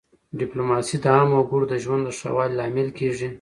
[0.39, 3.29] ډیپلوماسي د عامو وګړو د ژوند د ښه والي لامل کېږي.